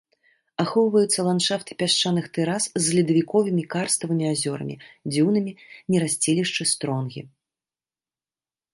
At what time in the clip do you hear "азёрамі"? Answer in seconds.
4.33-4.75